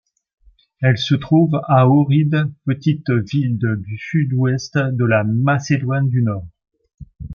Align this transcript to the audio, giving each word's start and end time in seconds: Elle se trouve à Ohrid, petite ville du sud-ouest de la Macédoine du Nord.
Elle 0.81 0.97
se 0.97 1.13
trouve 1.13 1.61
à 1.67 1.87
Ohrid, 1.87 2.35
petite 2.65 3.07
ville 3.11 3.59
du 3.59 3.99
sud-ouest 3.99 4.75
de 4.75 5.05
la 5.05 5.23
Macédoine 5.23 6.09
du 6.09 6.23
Nord. 6.23 6.47